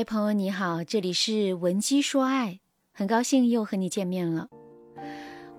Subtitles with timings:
[0.00, 2.60] 嗨，朋友你好，这里是文姬说爱，
[2.90, 4.48] 很高兴又和你见面了。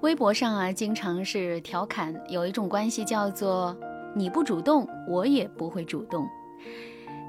[0.01, 3.77] 微博上啊，经常是调侃有一种关系叫做
[4.15, 6.25] 你不主动，我也不会主动。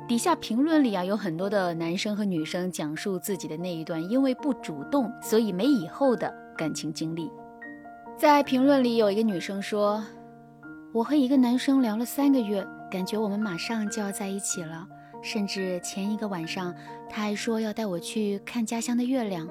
[0.08, 7.30] 底下评论里啊，有很多的男生和女生讲述自己的那一段因为不主动，所以没以后的感情经历。
[8.16, 10.02] 在评论里有一个女生说
[10.94, 14.88] ：“我和一个男生聊了三个月，感觉我们马上就要在一起了。”
[15.22, 16.74] 甚至前一个晚上，
[17.08, 19.48] 他还说要带我去看家乡的月亮，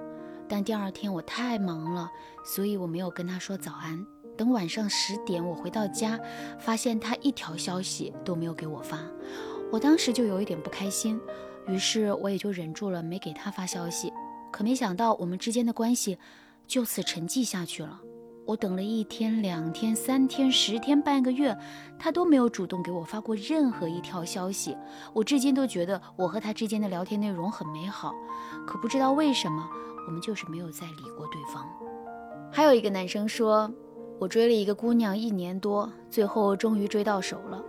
[0.48, 2.12] 但第二天我太忙了，
[2.44, 4.06] 所以我没有跟他说早安。
[4.38, 6.20] 等晚上十点我回到家，
[6.60, 9.00] 发现他一条消息都没有给我发，
[9.72, 11.20] 我当时就有一点不开心，
[11.68, 14.12] 于是我也就忍住了，没给他发消息。
[14.52, 16.18] 可没想到我们之间的关系
[16.68, 18.02] 就此沉寂下去了。
[18.46, 21.56] 我等了一天、两天、三天、十天、半个月，
[22.00, 24.76] 他都没有主动给我发过任何一条消息。
[25.14, 28.14] 我至今都觉得我和他之间的聊天内容很美好，
[28.68, 29.70] 可不知道为什么，
[30.08, 31.66] 我们就是没有再理过对方。
[32.52, 33.72] 还有一个男生说，
[34.20, 37.64] 我追了一个姑娘一年多，最后终于追到手了，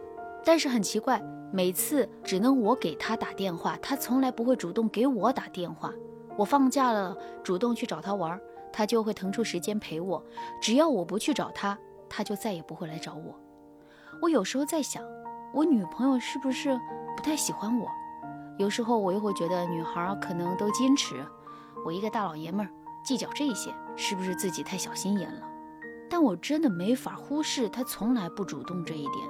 [0.45, 5.93] 但是很奇怪，每次只能我给他打电话，他从来不会主动给我打电话。
[6.37, 8.41] 我放假了，主动去找他玩。
[8.73, 10.25] 他就会腾出时间陪我，
[10.61, 11.79] 只要我不去找他，
[12.09, 13.39] 他就再也不会来找我。
[14.21, 15.05] 我有时候在想，
[15.53, 16.79] 我女朋友是不是
[17.17, 17.89] 不太喜欢我？
[18.59, 21.17] 有时候我又会觉得女孩可能都矜持，
[21.85, 22.71] 我一个大老爷们儿
[23.05, 25.43] 计较这些，是不是自己太小心眼了？
[26.09, 29.29] 但我真的没法忽视他从来不主动这一点。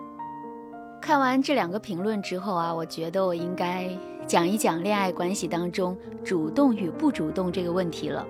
[1.01, 3.89] 看完这两个评论之后啊，我觉得我应该
[4.27, 8.27] 讲一讲恋爱关系当中主动与不主动这个问题了。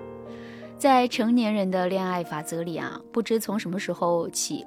[0.77, 4.65] 在成年人的恋爱法则里啊，不知从什么时候起，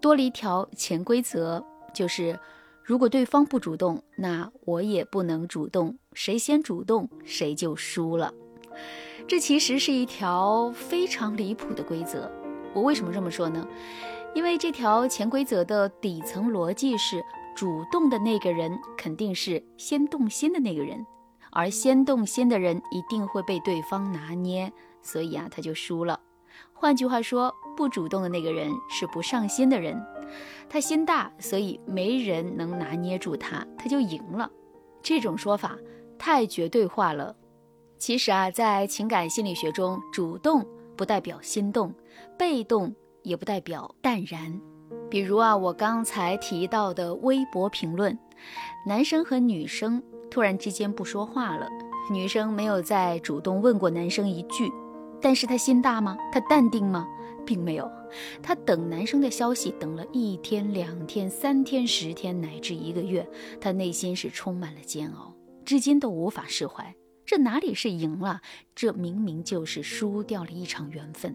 [0.00, 2.38] 多了一条潜规则，就是
[2.82, 8.32] 如果对方不主动，那我也不能主动，谁先主动谁就输了。
[9.26, 12.30] 这其实是一条非常离谱的规则。
[12.74, 13.66] 我为什么这么说呢？
[14.34, 17.24] 因为这条潜规则的底层逻辑是，
[17.56, 21.06] 主动的那个人肯定是先动心的那个人，
[21.52, 24.70] 而先动心的人一定会被对方拿捏。
[25.04, 26.18] 所以啊，他就输了。
[26.72, 30.00] 换句话说，不主动的那个人是不上心的人，
[30.68, 34.50] 他心大，所以没人能拿捏住他，他就赢了。
[35.02, 35.76] 这种说法
[36.18, 37.36] 太绝对化了。
[37.98, 40.66] 其实啊，在情感心理学中，主动
[40.96, 41.92] 不代表心动，
[42.38, 44.60] 被动也不代表淡然。
[45.10, 48.16] 比如啊，我刚才提到的微博评论，
[48.86, 51.68] 男生和女生突然之间不说话了，
[52.10, 54.70] 女生没有再主动问过男生一句。
[55.24, 56.18] 但是他心大吗？
[56.30, 57.08] 他淡定吗？
[57.46, 57.90] 并没有，
[58.42, 63.26] 他等男生的消息等了一天、两天、三天、十天，乃至一个月，
[63.58, 66.94] 他内心是充满了煎熬，至今都无法释怀。
[67.24, 68.42] 这哪里是赢了？
[68.74, 71.34] 这明明就是输掉了一场缘分。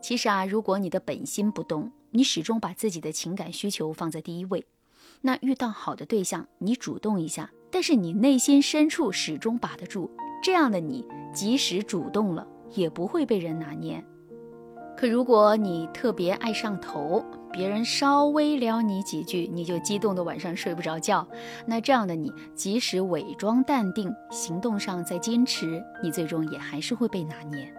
[0.00, 4.64] 其实啊，如果你的本心不动，你始终把自己的情感需求放在第一位，
[5.22, 10.08] 那遇到好的对象，你主动一下，但是你内心深处始终把得住，
[10.40, 11.04] 这样的你，
[11.34, 12.46] 即使主动了。
[12.72, 14.02] 也不会被人拿捏。
[14.96, 21.26] 可如果你特别爱上头，别人稍微撩你几句，你就激动的晚上睡不着觉。
[21.64, 27.72] 那这样的你，即使伪装淡定，行动上再坚持，你最终也还是会被拿捏。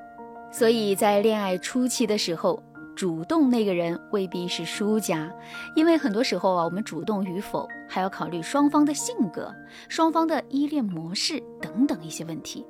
[0.51, 2.61] 所以在恋爱初期的时候，
[2.95, 5.31] 主动那个人未必是输家，
[5.75, 9.53] 因为很多时候啊，我们主动与否还要考虑双方的性格、
[9.87, 12.65] 双方的依恋模式等等一些问题。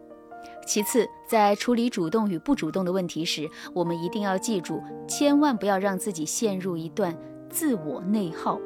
[0.65, 7.17] 其次，在处理主动与不主动的问题时，我们一定要记住，千万不要让自己陷入一段
[7.49, 8.59] 自我内耗。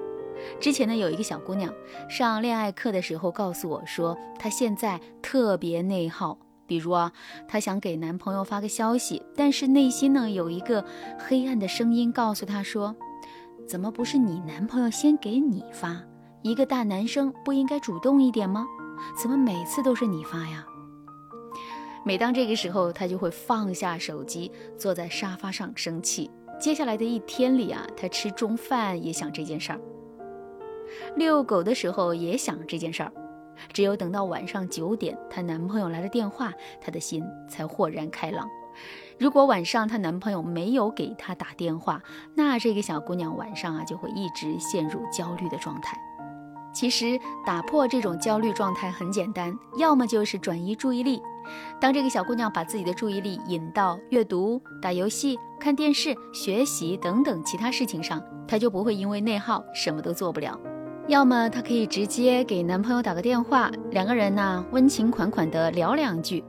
[0.59, 1.73] 之前呢，有一个小姑娘
[2.09, 6.37] 上恋爱课的时候告诉我说，她现在特别内耗。
[6.67, 7.11] 比如啊，
[7.47, 10.83] 她想给男朋友发个消息，但是内心呢有一个
[11.17, 12.95] 黑暗的声音告诉她说
[13.65, 16.03] ：“怎么不是你男朋友先给你发？
[16.41, 18.65] 一个大男生不应该主动一点吗？
[19.19, 20.65] 怎么每次都是你发呀？”
[22.07, 26.29] 每当这个时候，他就会放下手机，坐在沙发上生气。
[26.59, 29.79] 接下来的一天里啊，他吃中饭也想这件事儿，
[31.15, 33.11] 遛狗的时候也想这件事儿。
[33.73, 38.47] 只有等到晚上九点，她男朋友来了电话，她的心才豁然开朗。
[39.17, 42.03] 如果晚上她男朋友没有给她打电话，
[42.35, 45.97] 那这个小姑娘晚上啊就会一直陷入焦虑的状态。
[46.71, 51.19] 其实打破这种焦虑状态很简单，要么就是转移注意力。
[51.79, 60.59] 当这个小姑娘把自己的注意力引到阅读、打游戏、看电视、学习等等其他事情上，她就不会因为内耗什么都做不了。
[61.07, 66.43] 要么她可以直接给男朋友打个电话，两个人呢温情款款的聊两句，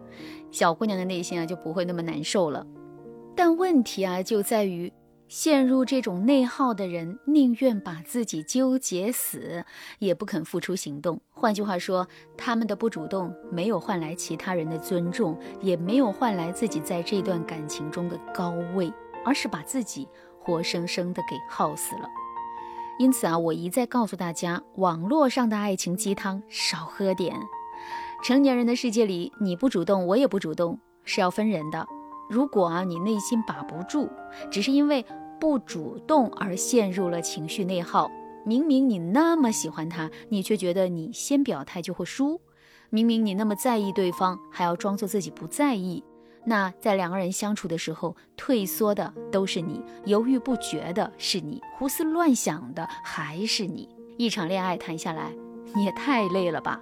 [0.50, 2.64] 小姑娘的内心啊就不会那么难受了。
[3.34, 4.92] 但问题啊就在于。
[5.28, 9.64] 陷入这种内耗的人，宁愿把自己纠结死，
[9.98, 11.20] 也不肯付出行动。
[11.30, 12.06] 换句话说，
[12.36, 18.92] 他们的不主动没有换来其他人的尊重，也没有换来自己在这段感情中的高位，
[19.24, 20.06] 而是把自己
[20.38, 22.08] 活生生的给耗死了。
[22.98, 27.36] 因此啊，我一再告诉大家，网络上的爱情鸡汤少喝点。
[28.22, 31.86] 成年人的世界里，你不主动，我也不主动，是要分人的。
[32.28, 34.08] 如果啊，你内心把不住，
[34.50, 35.04] 只是因为
[35.40, 38.10] 不主动而陷入了情绪内耗。
[38.44, 42.40] 明明你那么喜欢他，你却觉得你先表态就会输。
[42.90, 46.04] 明明你那么在意对方，还要装作自己不在意。
[46.44, 53.88] 那在两个人相处的时候，退缩的都是你，犹豫不决的是你，胡思乱想的还是你。
[54.16, 55.32] 一场恋爱谈下来，
[55.74, 56.80] 你也太累了吧。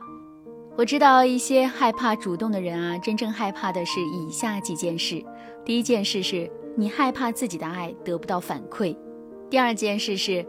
[0.77, 5.25] 我知道一些害怕主动的人啊，真正害怕的是以下几件事：
[5.65, 8.97] 第一件事是你害怕自己的爱得不到反馈；
[9.49, 10.45] 第二件事是，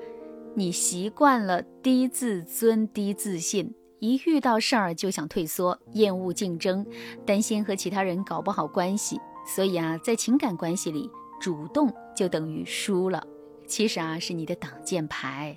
[0.56, 6.84] 你习惯了低自尊、低自信，一遇到事儿就想退缩，厌恶竞争，
[7.24, 11.08] 担心和其他人搞不好关系，所以啊，在情感关系里，
[11.40, 13.24] 主动就等于输了。
[13.68, 15.56] 其实啊，是你的挡箭牌。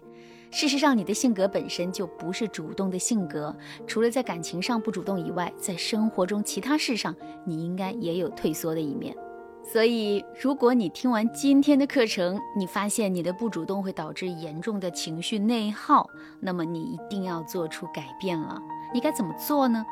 [0.51, 3.55] 事实上，你的性格本身就不是主动的性格，
[3.87, 7.15] 除了在感情上不主动以外，在生活中其他事上，
[7.45, 9.15] 你应该也有退缩的一面。
[9.63, 16.09] 所以，如果你听完今天的课程，你发现你的不主动会导致严重的情绪内耗，
[16.41, 18.59] 那么你一定要做出改变了。
[18.95, 19.85] 你该怎么做呢？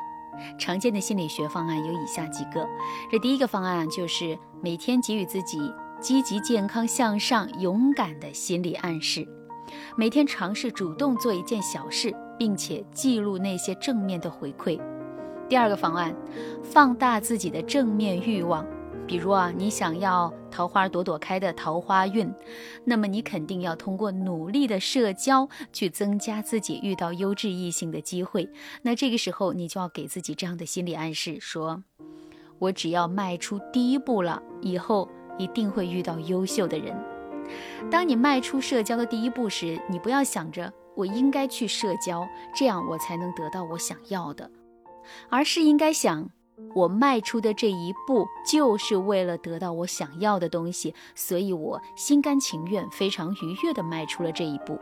[0.57, 2.67] 常见的心理学方案有以下几个。
[3.11, 5.59] 这第一个方案就是每天给予自己
[6.01, 9.27] 积极、健康、向上、勇敢的心理暗示。
[9.95, 14.79] 每天尝试主动做一件小事，并且记录那些正面的回馈。
[15.49, 16.15] 第二个方案，
[16.63, 18.65] 放大自己的正面欲望。
[19.07, 22.29] 比如啊，你想要桃花朵朵开的桃花运，
[22.83, 28.49] 那么你肯定要通过努力的社交去增加自己遇到优质异性的机会。
[28.81, 31.81] 那这个时候，你就要给自己这样的心理暗示：说
[32.59, 36.93] 我只要迈出第一步了，以后一定会遇到优秀的人。
[37.89, 44.49] 当你迈出社交的第一步时，你不要想着我应该去社交，这样我才能得到我想要的，
[45.29, 46.29] 而是应该想，
[46.75, 54.79] 我迈出的这一步就是为了得到我想要的东西，所以我心甘情愿、非常愉悦地迈出了这一步。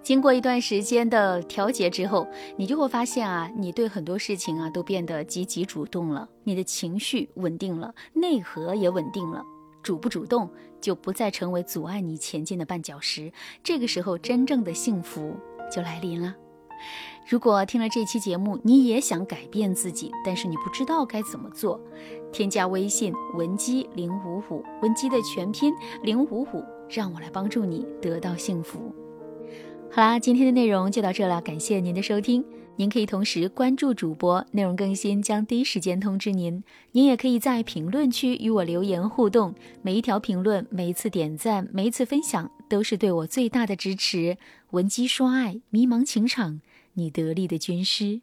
[0.00, 9.44] 经过一段时间的调节之后，你就会发现啊，你对很多事情啊都变得积极主动了，你的情绪稳定了，内核也稳定了。
[9.82, 10.48] 主不主动
[10.80, 13.32] 就不再成为阻碍你前进的绊脚石，
[13.62, 15.34] 这个时候真正的幸福
[15.70, 16.34] 就来临了。
[17.28, 21.80] 如果听了这期节目，你也想改变自己，但是你不知道该怎么做，
[22.32, 28.92] 添加微信文姬零五五，文姬的全拼零五五，让我来帮助你得到幸福。
[29.92, 32.44] 好啦，今天的内容就到这了，感谢您的收听。
[32.76, 36.64] 您可以同时关注主播，内容更新将第一时间通知您。
[36.92, 44.38] 您也可以在评论区与我留言互动，每一条评论、每一次点赞、每一次分享，都是对我最大的支持。
[44.70, 46.60] 闻鸡说爱，迷茫情场，
[46.94, 48.22] 你得力的军师。